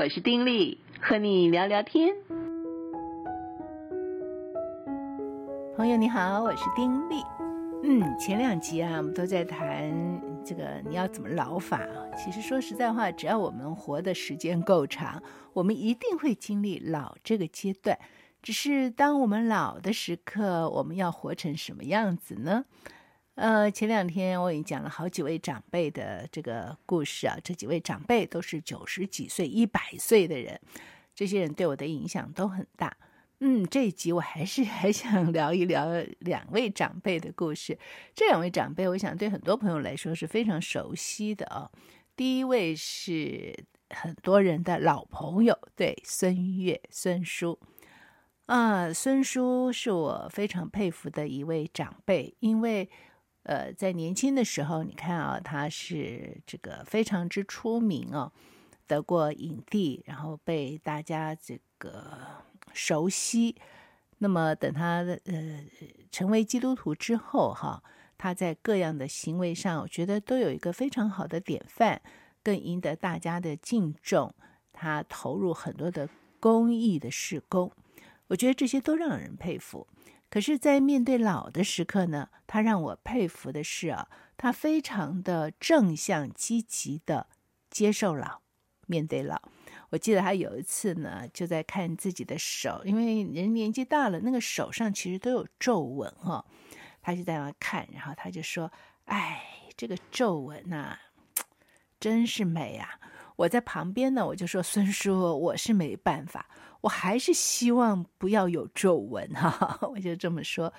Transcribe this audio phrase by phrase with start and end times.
[0.00, 2.16] 我是丁力，和你聊聊天。
[5.76, 7.22] 朋友你好，我是丁力。
[7.82, 9.92] 嗯，前两集啊，我们都在谈
[10.42, 11.86] 这个你要怎么老法。
[12.16, 17.98] 其实说实在话，只要我们活的时间够长，我们一定会经历老这个阶段。
[18.40, 22.64] 只是当我们老的时刻，我们要活成什么样子呢？
[23.40, 30.60] 呃，前两天我已经讲了好几位长辈的这个故事啊，这几位长辈都是九十几岁、一百岁的人，
[31.14, 32.94] 这些人对我的影响都很大。
[33.38, 35.86] 嗯，这一集我还是 还想聊一聊
[36.18, 37.78] 两位长辈的故事。
[38.14, 41.70] 这两位长辈，我想对很多朋友来说是非常熟悉的哦。
[42.14, 43.54] 第一位是
[43.88, 47.58] 很多人的老朋友，对，孙越，孙叔。
[48.44, 52.90] 啊，孙叔是我非常佩服的一位长辈，因为，
[53.44, 58.30] 呃，在年轻的时候，你看啊，他是这个非常之出名哦，
[58.86, 63.56] 得过影帝，然后被大家这个熟悉。
[64.18, 65.64] 那么等他呃
[66.12, 67.82] 成为基督徒之后，哈，
[68.18, 72.02] 他在各样的行为上，我觉得都有一个非常好的典范，
[72.42, 74.34] 更赢得大家的敬重。
[74.72, 77.72] 他投入很多的公益的事工。
[78.28, 79.86] 我觉得这些都让人佩服，
[80.30, 87.26] 可是，在面对老的时刻呢，他让我佩服的是啊，他非常的正向积极的
[87.68, 88.40] 接受老，
[88.86, 89.42] 面对老。
[89.90, 96.44] 我记得他有一次呢，就在看自己的手，因为人年纪大了，那个手上其实都有皱纹哈、哦，
[97.02, 98.70] 他就在那看，然后他就说
[99.06, 99.42] ：“哎，
[99.76, 100.96] 这个皱纹呐、
[101.98, 103.00] 真是美啊！”
[103.34, 106.48] 我在旁边呢，我就说：“孙叔，我是没办法。”
[106.82, 110.72] 我还是希望不要有皱纹哈，我就这么说。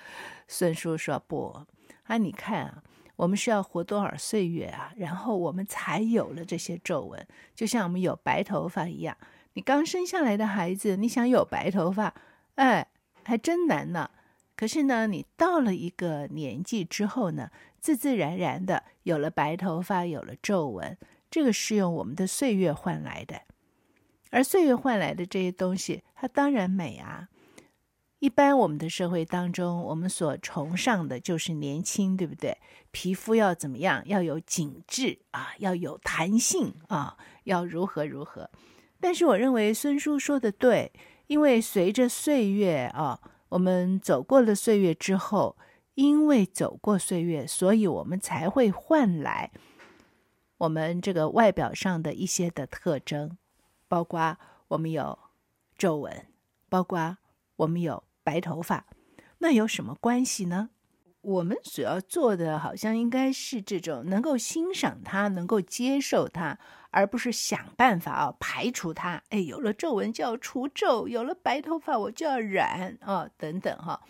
[0.48, 1.66] 孙叔说不
[2.04, 2.82] 啊，你看啊，
[3.16, 9.16] 我们需要活多少岁月啊，然后我们才有了这些皱纹，就像我们有白头发一样。
[9.54, 12.14] 你刚生下来的孩子，你想有白头发，
[12.56, 12.88] 哎，
[13.22, 14.10] 还真难呢。
[14.56, 20.96] 可是呢，你到了一个年纪之后呢，自自然然的有了白头发，有了皱纹，
[21.30, 23.40] 这个是用我们的岁月换来的。
[24.32, 27.28] 而岁月换来的这些东西，它当然美啊。
[28.18, 32.56] 一般我们的社会当中，我们所崇尚的就是年轻，对不对？
[32.90, 34.02] 皮肤要怎么样？
[34.06, 38.48] 要有紧致啊，要有弹性啊，要如何如何。
[39.00, 40.92] 但是我认为孙叔说的对，
[41.26, 43.20] 因为随着岁月啊，
[43.50, 45.58] 我们走过了岁月之后，
[45.94, 49.50] 因为走过岁月，所以我们才会换来
[50.58, 53.36] 我们这个外表上的一些的特征。
[53.92, 54.38] 包括
[54.68, 55.18] 我们有
[55.76, 56.26] 皱纹，
[56.70, 57.18] 包括
[57.56, 58.86] 我们有白头发，
[59.36, 60.70] 那有什么关系呢？
[61.20, 66.58] 我们所要做的，好像应该是这种能够欣赏它，能够接受它，
[66.90, 69.22] 而不是想办法啊排除它。
[69.28, 74.00] 哎，有了皱纹就要除皱，有了白头发我就要染啊，等等哈。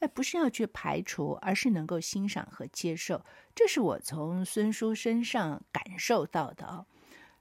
[0.00, 3.24] 哎，不是要去排除，而是能够欣赏和接受。
[3.54, 6.84] 这是我从孙叔身上感受到的哦。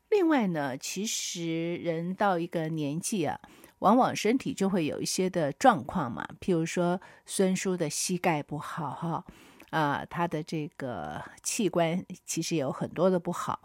[0.09, 3.40] 另外呢，其实人到一个年纪啊，
[3.78, 6.28] 往往身体就会有一些的状况嘛。
[6.42, 9.24] 譬如说，孙叔的膝盖不好哈，
[9.69, 13.62] 啊，他的这个器官其实有很多的不好，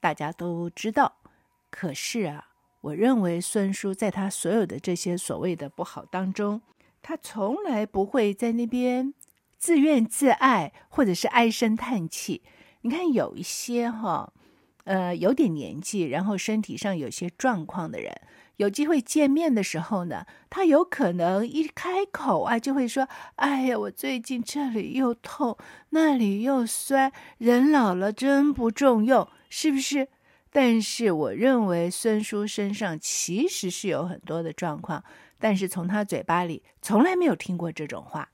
[0.00, 1.16] 大家都知道。
[1.70, 2.48] 可是啊，
[2.82, 6.60] 我认为孙叔在他所有的这些所谓的不好当中，
[7.00, 9.14] 他从来不会在那边
[9.56, 12.42] 自怨自艾，或者是唉声叹气。
[12.82, 14.34] 你看有一些哈。
[14.90, 18.12] 呃，有点年纪，然后身体上有些状况的人，
[18.56, 25.56] 有机会见面的时候呢，他有可能一开口啊，就会说：“哎呀，我最近这里又痛，
[25.90, 30.08] 那里又酸，人老了真不中用，是不是？”
[30.50, 35.04] 但是我认为孙叔身上其实是有很多的状况，
[35.38, 38.30] 但是从他嘴巴里从来没有听过这种话。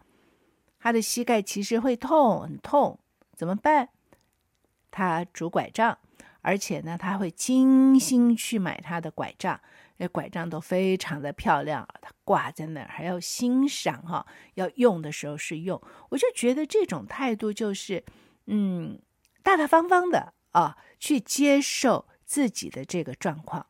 [0.80, 2.98] 他的膝盖其实会痛，很痛，
[3.34, 3.90] 怎么办？
[4.90, 5.98] 他拄拐杖。
[6.46, 9.60] 而且呢，他会精心去买他的拐杖，
[9.96, 14.24] 那拐杖都非常的漂亮，他挂在那儿还要欣赏哈，
[14.54, 15.82] 要用的时候是用。
[16.10, 18.04] 我就觉得这种态度就是，
[18.46, 19.00] 嗯，
[19.42, 23.66] 大大方方的啊，去接受自己的这个状况。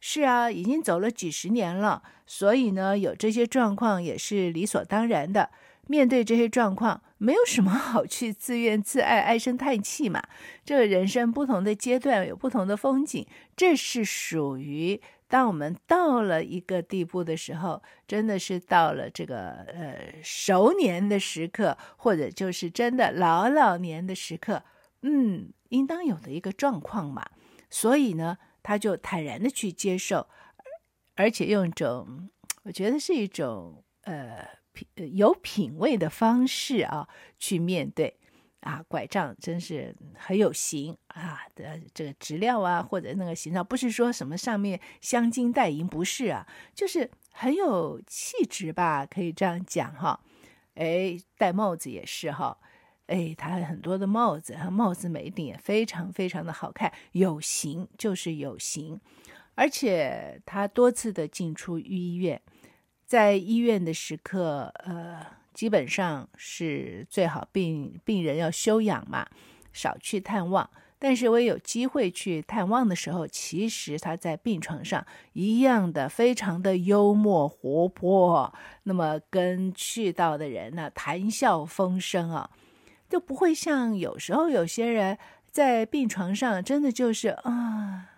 [0.00, 5.50] 是啊，已经走了几十年了，所以呢，有这些状况也是理所当然的。
[5.86, 10.22] 面对这些状况，没有什么好去自怨自艾、唉声叹气嘛。
[10.64, 13.26] 这个人生不同的阶段有不同的风景，
[13.56, 24.62] 这是属于当我们到了一个地步的时候，真的是到了这个呃熟年的时刻，或者就是真的老老年的时刻，
[25.02, 27.26] 嗯，应当有的一个状况嘛。
[27.68, 30.28] 所以呢，他就坦然的去接受，
[31.16, 32.30] 而且用一种
[32.62, 34.46] 我觉得是一种呃
[35.12, 38.18] 有品味的方式啊去面对。
[38.60, 41.42] 啊，拐杖真是很有型啊！
[41.54, 50.18] 的这个质料啊，或者那个形状，不是说什么上面镶金带银，不是啊，就是很有气质吧，可以这样讲哈。
[50.76, 52.56] 哎，戴帽子也是哈，
[53.08, 58.98] 哎，他很多的帽子，帽子每一顶也非常非常的好看，有型就是有型，
[59.56, 62.40] 而且他多次的进出医院，
[63.14, 65.24] 在医院的时刻，呃。
[65.54, 69.24] 基本上是最好病病人要休养嘛，
[69.72, 70.68] 少去探望。
[70.98, 78.52] 但是我有机会去探望的时候，其实他在病床上一样的非常的幽默活泼，
[78.82, 82.50] 那么跟去到的人呢谈笑风生啊，
[83.08, 85.16] 就不会像有时候有些人
[85.52, 88.10] 在病床上真的就是啊，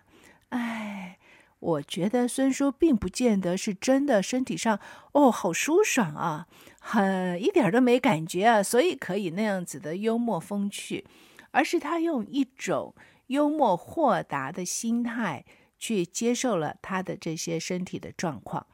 [0.49, 1.19] 哎，
[1.59, 4.79] 我觉得孙叔并不见得是真的身体上
[5.13, 6.47] 哦好舒爽啊。
[6.79, 11.05] 很一点都没感觉啊，所以可以那样子的幽默风趣，
[11.51, 12.95] 而是他用一种
[13.27, 15.43] 幽默豁达的心态
[15.77, 18.67] 去接受了他的这些身体的状况。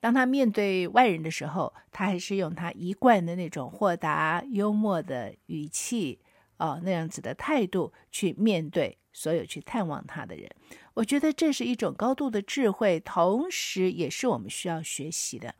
[0.00, 6.20] 当他面对外人的时候，他还是用他一贯的那种豁达幽默的语气，
[6.56, 10.48] 哦，那样子的态度去面对所有去探望他的人。
[10.94, 15.56] 我觉得这是一种高度的智慧，同时也是我们需要学习的。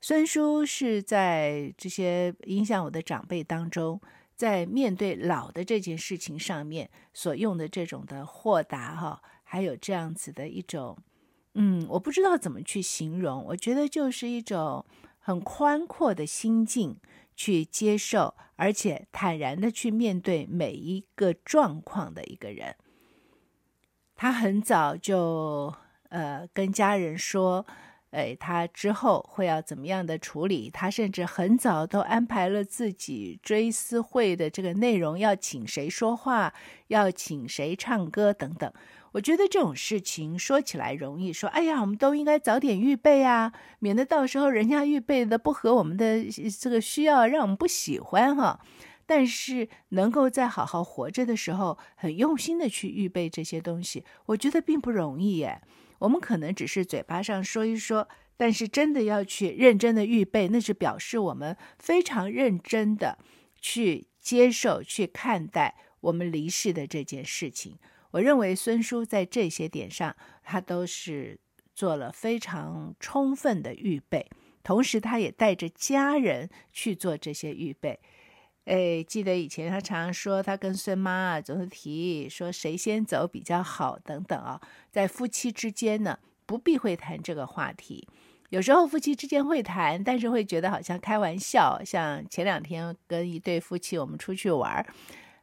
[0.00, 4.00] 孙叔是在这些影响我的长辈当中，
[4.34, 10.96] 在面对老的这件事情上面所用的这种的豁达哈，还有这样子的一种，
[11.52, 14.86] 嗯，我不知道怎么去形容，我觉得就是一种
[15.18, 16.96] 很宽阔的心境
[17.40, 22.76] 去接受，而且坦然的去面对每一个状况的一个人。
[24.14, 25.74] 他很早就
[26.10, 27.66] 呃跟家人说。
[28.10, 30.68] 哎，他之后会要怎么样的处理？
[30.68, 36.52] 他甚至很早都安排了自己追思会的这个内容，要请谁说话，
[36.88, 38.72] 要请谁唱歌等等。
[39.12, 46.24] 我觉得这种事情说起来容易，说哎呀，我们都应该早点预备啊，免得到时候人家预备的不合我们的
[46.60, 48.60] 这个需要，让我们不喜欢哈。
[49.06, 55.60] 但是能够在好好活着的时候，很用心的去预备这些东西，我觉得并不容易耶。
[56.00, 63.18] 我们可能只是嘴巴上说一说，但是真的要去认真的预备，那是表示我们非常认真的
[63.60, 67.78] 去接受、去看待我们离世的这件事情。
[68.12, 71.38] 我认为孙叔在这些点上，他都是
[71.74, 74.28] 做了非常充分的预备，
[74.62, 78.00] 同时他也带着家人去做这些预备。
[78.70, 84.60] 哎，记得以前他常说，他跟孙妈啊总是提说谁先走比较好等等啊，
[84.92, 88.06] 在夫妻之间呢，不必会谈这个话题。
[88.50, 91.82] 有时候夫妻之间会谈，但是会觉得好像开玩笑。
[91.84, 94.86] 像前两天跟一对夫妻我们出去玩。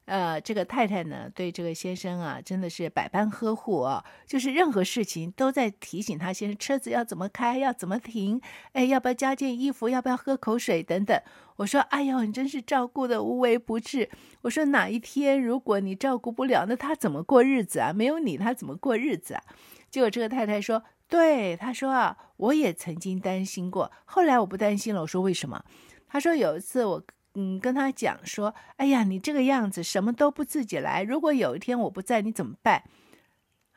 [0.07, 8.39] 呃，这个太太呢，对这个先生啊，真的是百般呵护啊，就是任何事情都在提醒他先生，车子要怎么开，要怎么停，
[8.71, 11.21] 哎，要不要加件衣服，要不要喝口水等等。
[11.57, 14.09] 我说，哎呦，你真是照顾得无微不至。
[14.43, 17.91] 我说，哪一天如果你照顾不了，那他怎么过日子啊？
[17.91, 19.43] 没有你，他怎么过日子啊？
[19.91, 25.01] 结果这个太太说，对，他说啊，我也曾经担心过，后来我不担心了。
[25.01, 25.65] 我说为什么？
[26.07, 27.03] 他说有一次我。
[27.39, 32.81] 嗯，跟他讲说，哎呀，你这个样子什么都不自己来，如果有一天我不在，你怎么办？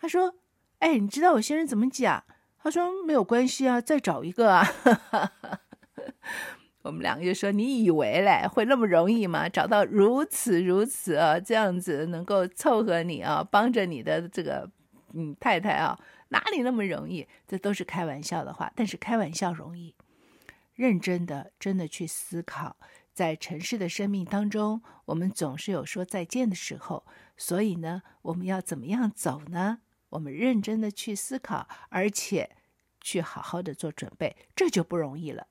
[0.01, 0.35] 他说，
[0.79, 2.25] 哎，你知道我先生怎么讲？
[2.63, 4.67] 他说没有关系啊，再找一个啊。
[6.81, 9.47] 我们两个就说，你以为嘞会那么容易吗？
[9.47, 14.71] 找到如此如此啊，这样子能够凑合你啊，帮着你的这个
[15.13, 15.99] 嗯太太啊，
[16.29, 17.29] 哪里那么容易？
[17.47, 19.95] 这都是开玩笑的话，但是开玩笑容易，
[20.75, 22.77] 认真的真的去思考。
[23.13, 27.05] 在尘世的生命当中，我们总是有说再见的时候，
[27.37, 29.81] 所以呢，我们要怎么样走呢？
[30.11, 32.57] 我们认真的去思考，而且
[33.01, 35.47] 去好好的做准备，这就不容易了。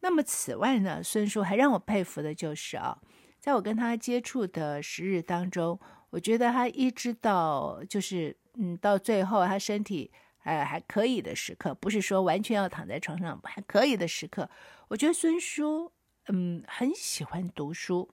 [0.00, 2.98] 那么此外呢，孙叔还让我佩服的就是啊，
[3.38, 5.78] 在我跟他接触的时日当中，
[6.10, 10.10] 我觉得他一直到就是嗯，到最后他身体
[10.44, 14.48] 呃还可以的时刻，不是说完全要躺在床上还可以的时刻，
[14.88, 15.92] 我觉得孙叔。
[16.28, 18.10] 嗯，很喜欢读书。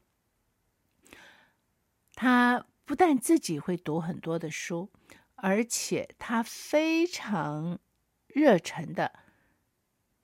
[2.15, 4.89] 他不但自己会读很多的书，
[5.35, 7.79] 而且他非常
[8.27, 9.19] 热忱的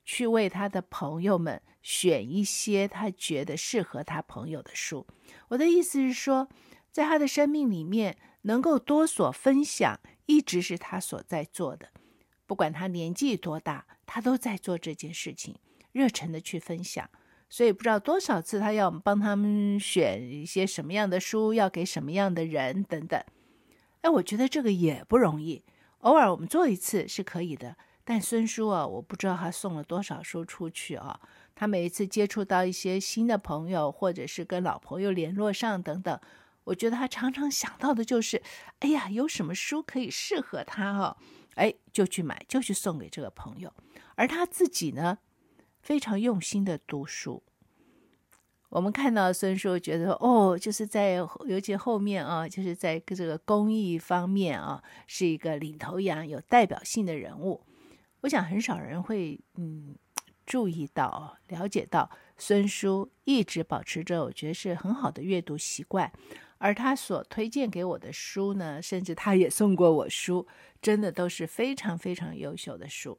[0.03, 5.07] 去为他的朋友们选一些他觉得适合他朋友的书。
[5.49, 6.49] 我的意思是说，
[6.91, 11.91] 在他的生命里面，能够多所分享，一直是他所在做的。
[12.45, 15.57] 不管他年纪多大，他都在做这件事情，
[15.91, 17.09] 热忱的去分享。
[17.49, 23.23] 所以不知道多少次，他要帮他们选一些什么样的书，要给什么样的人等等。
[24.01, 25.63] 哎，我觉得这个也不容易。
[25.99, 31.19] 偶尔我们做一次是可以的，但孙叔啊，我不知道他送了多少书出去啊。
[31.55, 36.19] 他每一次接触到一些新的朋友，或者是跟老朋友联络上等等，
[36.65, 38.43] 我觉得他常常想到的就是，
[38.79, 41.15] 哎呀，有什么书可以适合他哦，
[41.55, 43.73] 哎，就去买，就去送给这个朋友。
[44.15, 45.17] 而他自己呢，
[45.85, 47.41] 非常用心的读书。
[48.69, 51.13] 我们看到孙叔，觉得哦，就是在
[51.45, 57.61] 尤其后面啊，就是在这个公益方面啊，是一个领头羊，有代表性的人物。
[58.21, 59.95] 我想很少人会嗯。
[60.47, 66.11] 注意到、了解到，孙叔一直保持着，我觉得是很好的阅读习惯。
[66.59, 70.45] 而他所推荐给我的书呢，甚至他也送过我书，
[70.79, 73.17] 真的都是非常非常优秀的书。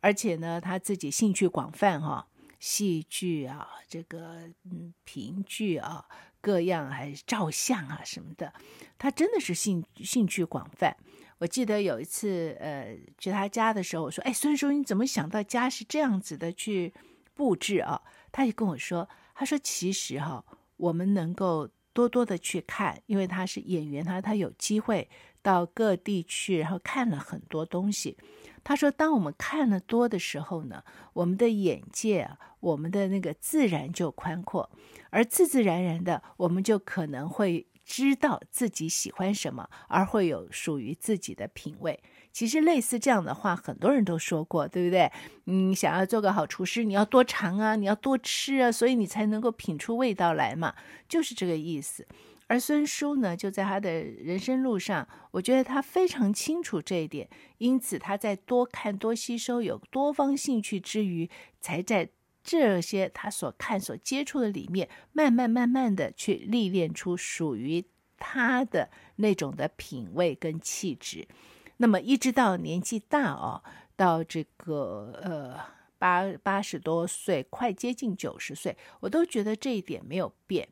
[0.00, 2.26] 而且呢，他自己兴趣广泛哈，
[2.58, 6.06] 戏剧啊，这个嗯评剧啊，
[6.40, 8.52] 各样还照相啊什么的，
[8.98, 10.96] 他真的是兴兴趣广泛。
[11.38, 16.92] 我记得有一次，呃，去他家的时候，我说：“哎，孙叔，你怎么想到家是这样子的去
[17.34, 20.44] 布置啊？”他就跟我说：“他说其实哈，
[20.76, 25.08] 我们能够多多的去看，因为他是演员，他他有机会
[25.40, 28.18] 到各地去，然后看了很多东西。
[28.62, 34.70] 他说，当我们看了多的时候呢，我们的眼界啊，我们的那个自然就宽阔，
[35.10, 42.00] 而自自然然的，我们就可能会。”知道自己喜欢什么，而会有属于自己的品味。
[42.30, 45.10] 其实类似这样的话，很多人都说过，对不对？
[45.44, 50.72] 你想要做个好厨师，你要多尝啊，你要多吃啊，所以你才能够品出味道来嘛，
[51.08, 52.06] 就是这个意思。
[52.50, 61.30] 而孙叔呢，就在他的人生路上，我觉得他非常清楚这一点，因此他在多看、多吸收、有多方兴趣之余，
[61.60, 62.10] 才在。
[62.42, 67.84] 这些他所看、所接触的里面，慢慢、慢慢的去历练出属于
[68.16, 71.28] 他的那种的品味跟气质。
[71.76, 73.62] 那么一直到年纪大哦，
[73.94, 75.60] 到这个呃
[75.98, 80.66] 八八十多岁，快接近九十岁，我都觉得这一点没有变。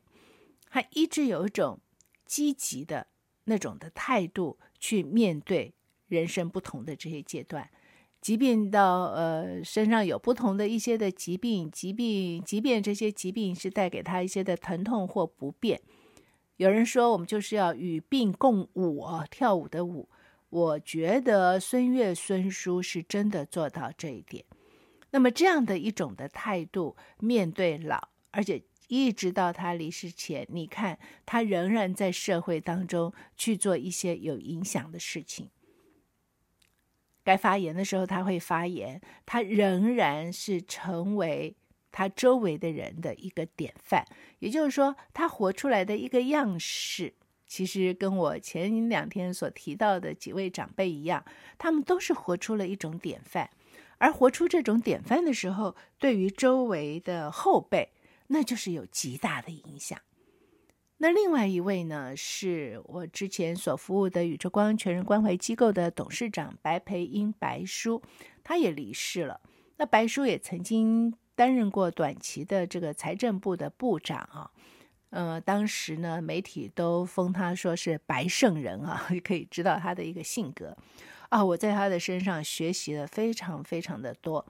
[0.69, 1.79] 他一直有一种
[2.25, 3.07] 积极的
[3.45, 5.73] 那种的态度去面对
[6.07, 7.69] 人生不同的这些阶段。
[8.21, 15.81] 即便到呃身上有不同的一些的疾病，疾病即便这些疾病是带给他一些的疼痛或不便，
[16.57, 20.09] 有人说我们就是要与病共舞啊，跳舞的舞。
[20.49, 24.43] 我觉得孙越孙叔是真的做到这一点。
[25.11, 35.49] 那么这样的一种的态度面对老，而且一直到他离世前，你看他仍然在社会当中去做一些有影响的事情。
[37.23, 41.55] 该发言的时候，他会发言，他仍然是成为
[41.91, 44.03] 他周围的人的一个典范。
[44.39, 47.13] 也就是说，他活出来的一个样式，
[47.45, 51.23] 其实跟我前两天所提到的几位长辈一样，
[51.59, 53.51] 他们都是活出了一种典范。
[53.99, 57.89] 而活出这种典范的时候，对于周围的后辈，
[58.31, 59.99] 那就是有极大的影响。
[61.01, 68.01] 那另外一位呢，是我之前所服务的宇宙光全人关怀机构的董事长白培英白叔，
[68.43, 69.39] 他也离世了。
[69.77, 74.51] 那白叔也曾经担任过短期的这个财政部的部长啊，
[75.11, 80.75] 呃，当时呢，媒体都封他说是白圣人啊， 可以知道他的一个性格
[81.29, 81.43] 啊。
[81.43, 84.45] 我在他的身上学习了非常非常的多。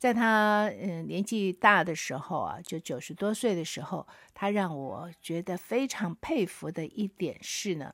[0.00, 7.92] 在他嗯年纪大的时候啊，就九十多岁的时候，他让我觉得非常佩服的一点是呢，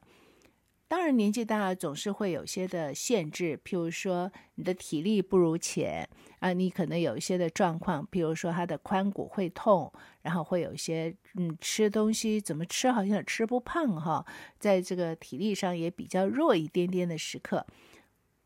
[0.87, 6.09] 当然年纪大总是会有些的限制，譬如说你的体力不如前
[6.39, 14.25] 啊，你可能有一些的状况，譬如说他的髋骨会痛，然后会有一些嗯吃东西怎么吃好像也吃不胖哈，
[14.61, 17.67] 在这个体力上也比较弱一点点的时刻。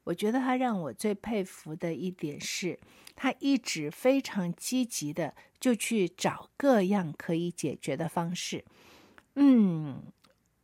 [0.05, 2.79] 我觉得他让我最佩服的一点是，
[3.15, 8.65] 他一直非常积极的就去找各样可以解决的方式。
[9.35, 10.03] 嗯，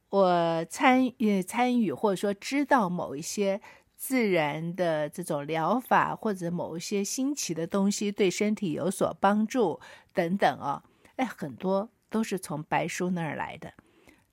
[0.09, 3.61] 我参与参与或者说知道某一些
[3.95, 9.81] 自然的这种疗法，或者某一些新奇的东西对身体有所帮助
[10.13, 10.83] 等等哦，
[11.17, 13.73] 哎，很多都是从白叔那儿来的。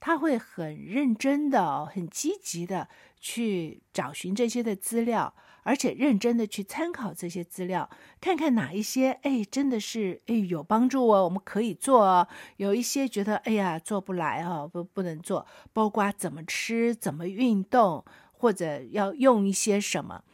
[0.06, 2.90] 他会很认真的、哦很积极的
[3.22, 5.34] 去找寻这些的资料，
[5.64, 12.28] 而且认真的去参考这些资料，看看哪一些哎真的是哎有帮助哦，我们可以做哦。
[12.58, 20.26] 有一些觉得哎呀做不来哦，不不能做，包括怎么吃、怎么运动，或者要用一些什么，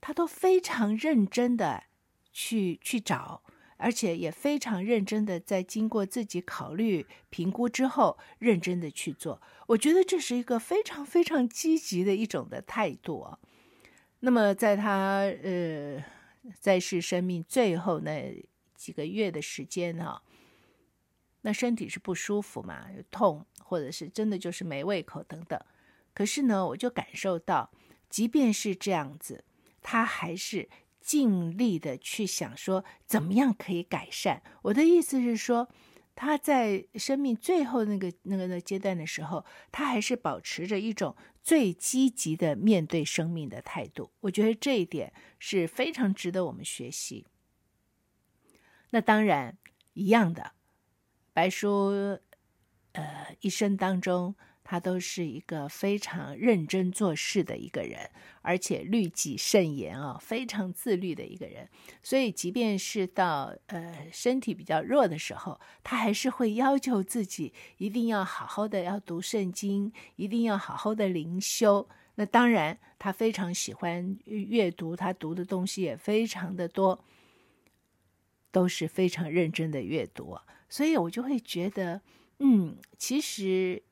[0.00, 1.82] 他都非常认真的
[2.32, 3.42] 去去找。
[3.78, 9.42] 而且也非常认真的，在经过自己考虑、评估之后，认真的去做。
[9.66, 13.38] 我觉得这是一个非常非常积极的一种的态度啊。
[14.20, 16.02] 那么，在他呃
[16.58, 18.42] 在世生命最后那
[18.74, 20.22] 几个月的时间哈，
[21.42, 25.60] 那身体是不舒服嘛，有痛，或者是真的就是没胃口等等。
[26.14, 27.70] 可是呢，我就感受到，
[28.08, 29.44] 即便是这样子，
[29.82, 30.68] 他还是。
[31.06, 34.42] 尽力的去想说怎么样可以改善。
[34.62, 35.68] 我的意思是说，
[36.16, 44.10] 他在生命最后那个那个阶段的时候，他还是保持着一种最积极的面对生命的态度。
[44.22, 47.24] 我觉得这一点是非常值得我们学习。
[48.90, 49.56] 那当然，
[49.92, 50.54] 一样的，
[51.32, 52.18] 白叔，
[52.92, 54.34] 呃，一生当中。
[54.68, 58.10] 他都是一个非常认真做事的一个人，
[58.42, 61.68] 而且律己慎言啊，非常自律的一个人。
[62.02, 71.88] 所以，即便是到呃身体比较弱的时候，他还是会要求自己一定要好好的要读圣经，一定要好好的灵修。
[72.16, 77.04] 那当然，他非常喜欢阅读，他读的东西也非常的多，
[78.50, 80.36] 都是非常认真的阅读。
[80.68, 82.00] 所以我就会觉得，
[82.40, 83.84] 嗯，其实。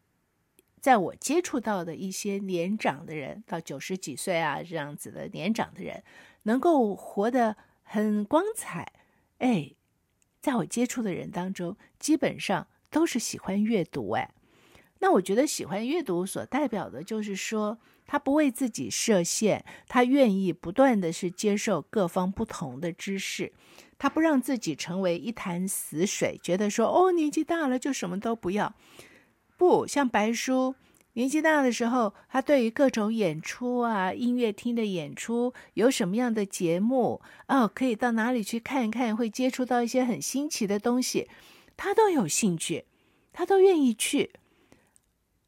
[0.85, 6.05] 在我接触到的一些年长的人，到九十几岁啊这样子的年长的人，
[6.43, 8.93] 能够活得很光彩，
[9.39, 9.73] 哎，
[10.43, 14.31] 在我接触的人当中，基本上都是喜欢阅读哎。
[14.99, 23.55] 那我觉得喜欢阅读所代表的就是说，他不为自己设限，他愿意不断的是接受各方不同的知识，
[23.97, 28.75] 他不让自己成为一潭死水，觉得说哦，年纪大了就什么都不要。
[29.57, 30.75] 不像白叔
[31.15, 41.29] 年纪大的时候，他对于各种演出啊、音乐厅的演出，有什么样的节目哦，可以到哪里去看一看，会接触到一些很新奇的东西，
[41.77, 42.87] 他都有兴趣，
[43.33, 44.33] 他都愿意去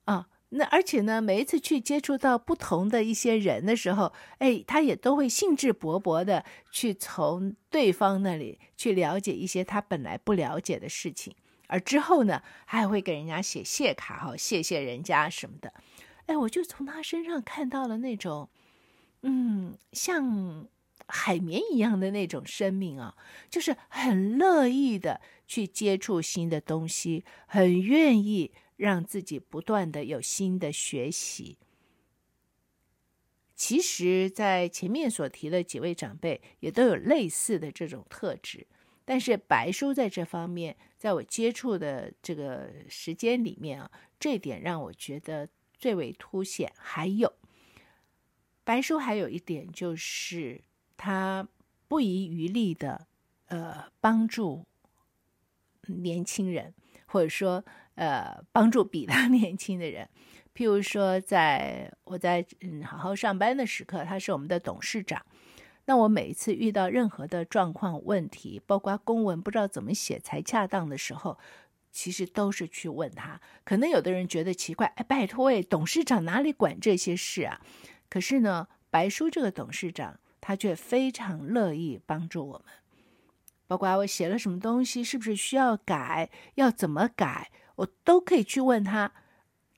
[0.04, 0.28] 啊。
[0.50, 11.34] 那而且呢，每一次去接触到不同的一些人的时候，哎，他也都会兴致勃勃的去从对方那里去了解一些他本来不了解的事情。
[11.68, 15.72] 而之后呢，还会给人家写谢卡哈，谢谢人家什么的。
[16.26, 18.48] 哎，我就从他身上看到了那种，
[19.22, 20.68] 嗯，像
[21.06, 23.16] 海绵一样的那种生命啊，
[23.48, 31.58] 就是很乐意的去接触新的东西，很愿意让自己不断的有新的学习。
[33.54, 38.66] 其实，在前面所提的几位长辈也都有类似的这种特质。
[39.06, 43.88] 但是白叔在这方面，在我接触的这个时间里面啊，
[44.18, 46.70] 这点让我觉得最为凸显。
[46.76, 47.32] 还有，
[48.64, 50.60] 白叔还有一点就是，
[50.96, 51.46] 他
[51.86, 53.06] 不遗余力的
[53.46, 54.66] 呃帮助
[55.86, 56.74] 年轻人，
[57.06, 57.64] 或者说
[57.94, 60.10] 呃帮助比他 年轻的人。
[60.52, 65.24] 譬如说，在我在嗯好好上班的时刻，他是我们的董事长。
[65.86, 71.38] 那我每一次遇到任何的状况问题，包括公文不知道怎么写才恰当的时候，
[71.90, 73.40] 其实都是去问他。
[73.64, 77.60] 可能有的人觉得奇怪，哎，拜托，哎，董事长哪里管这些事啊？
[78.08, 82.62] 可是呢，白叔这个董事长，他却非常乐意帮助我们。
[83.68, 89.12] 包括我写了什么东西，是不是需要改，要怎么改，我都可以去问他。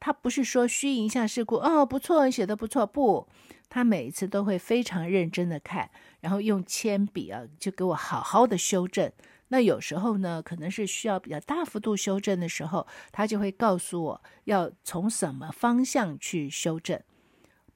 [0.00, 3.28] 他不是说虚应一下事故，哦，不错，写的不错，不。
[3.70, 9.12] 他每一次都会非常认真的看，然后用铅笔啊，就给我好好的修正。
[9.48, 17.00] 那有时候呢，可能是需要比较大幅度修正的时候，他就会告诉我要从什么方向去修正。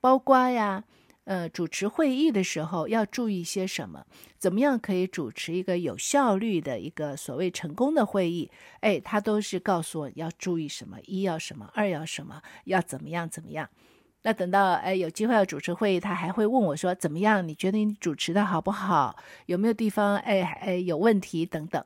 [0.01, 0.85] 包括呀，
[1.25, 4.05] 呃，主持会议的时候要注意些什么？
[4.39, 8.51] 怎么样可以主持一个有效率的一个所谓成功的会议？
[8.81, 13.71] 哎，他都是告诉我要注意什么，一要什么，二要什么，要怎么样怎么样。
[14.23, 17.47] 那等到哎有机会要主持会议，他还会问我说：“怎么样？
[17.47, 19.17] 你觉得你主持的好不好？
[19.47, 21.85] 有没有地方哎哎有问题等等？”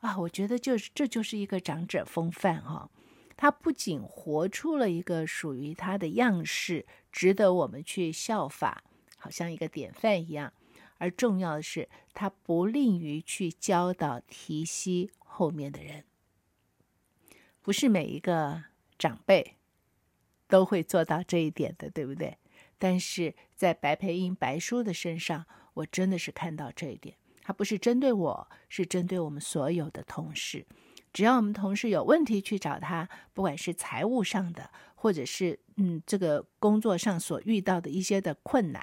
[0.00, 2.90] 啊，我觉得就是这就是一个长者风范哈、哦。
[3.36, 8.84] 他不仅活出了一个属于他的样式，值得我们去效法，
[9.18, 10.52] 好像一个典范一样。
[10.98, 16.04] 而重要的是，他不吝于去教导提携后面的人。
[17.62, 18.64] 不是每一个
[18.98, 19.56] 长辈
[20.50, 22.36] 都会做到这一点的，对不对？
[22.78, 27.16] 但是在白培英白叔的身上，我真的是看到这一点。
[27.42, 30.66] 他不是针对我，是针对我们所有的同事。
[31.12, 38.82] 只要我们同事有问题去找他，不管是财务上的，或者是嗯这个工作上所遇到的一些的困难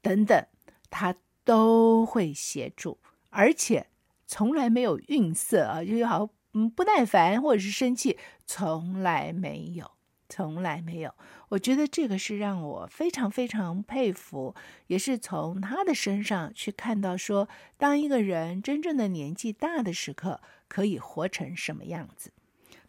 [0.00, 0.46] 等等，
[0.88, 2.98] 他都会协助，
[3.30, 3.88] 而且
[4.26, 9.90] 从来没有吝啬啊，就好嗯不耐烦或者是生气，从来没有。
[10.28, 11.14] 从来没有，
[11.50, 14.54] 我觉得这个是让我非常非常佩服，
[14.86, 22.32] 也是从他的身上去看到说，当一个人真正的年纪大的时刻，可以活成什么样子。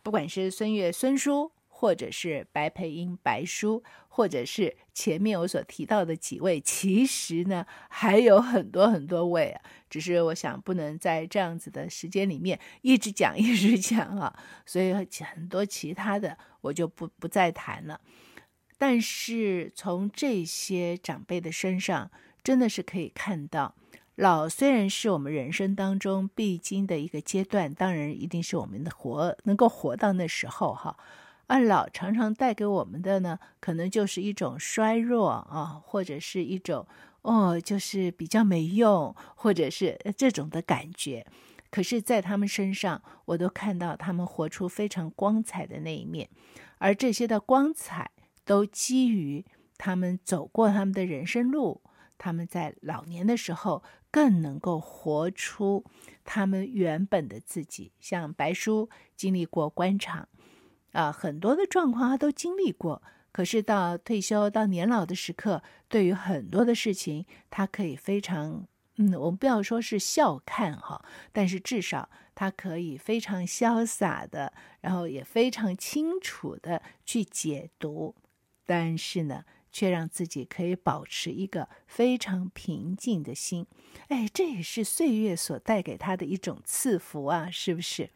[0.01, 14.33] 不管是孙悦孙叔，或者是白培英白叔，或者是前面我所提到的几位，其实呢还有很多很多位啊，只是我想不能在这样子的时间里面一直讲 一直讲啊，
[14.65, 17.99] 所以很多其他的我就不不再谈了。
[18.77, 22.09] 但是从这些长辈的身上，
[22.41, 23.75] 真的是可以看到，
[24.15, 30.97] 老虽然是我们人生当中必经的一个阶段，当然一定是我们的活能够活到那时候哈。
[31.47, 36.87] 而老常常带给我们的呢，可能就是一种衰弱啊，或者是一种
[37.21, 41.25] 哦，就是比较没用，或者是这种的感觉。
[41.69, 46.29] 可是，在他们身上，我都看到他们活出非常光彩的那一面，
[46.77, 48.11] 而这些的光彩
[48.45, 49.45] 都基于
[49.77, 51.81] 他们走过他们的人生路，
[52.17, 55.83] 他们在老年的时候更能够活出
[56.23, 57.91] 他们原本的自己。
[57.99, 60.29] 像白叔经历过官场。
[60.95, 63.03] 啊，很多的状况他都经历过，
[63.33, 71.03] 可是到退休到年老的时刻，对于很多的事情，他可以非常，嗯，我们不要说是笑看哈，
[71.33, 78.15] 但是至少他可以非常潇洒的，然后也非常清楚的去解读，
[78.65, 83.67] 但是呢，却让自己可以保持一个非常平静的心，
[84.07, 88.11] 哎，这也是岁月所带给他的一种赐福啊，是不是？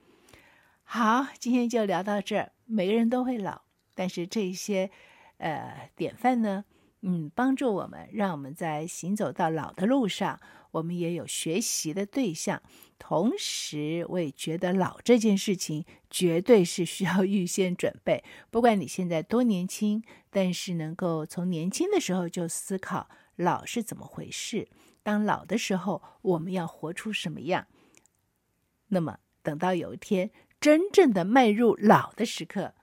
[0.83, 2.53] 好，今天就聊到这儿。
[2.71, 3.63] 每个人都会老，
[3.95, 4.91] 但是这些，
[5.37, 6.65] 呃，典范呢，
[7.01, 12.61] 嗯，帮助我们，让我们在行走到老的路上，我们也有学习的对象。
[12.99, 18.23] 同时，我也觉得老这件事情绝对是需要预先准备。
[18.51, 24.69] 不管你现在多年轻，但是能够从年轻的时候就思考老是怎么回事，
[25.01, 27.65] 当老的时候我们要活出什么样，
[28.89, 30.29] 那么等到有一天。
[30.59, 32.73] 真正的迈入老的时刻，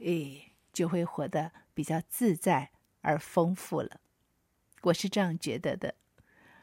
[0.00, 4.00] 诶，就会活得比较自在而丰富了。
[4.82, 5.94] 我是这样觉得的。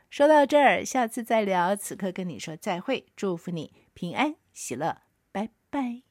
[0.10, 1.76] 说到这儿，下次再聊。
[1.76, 5.02] 此刻跟你说再会，祝福你平安喜乐，
[5.32, 6.09] 拜拜。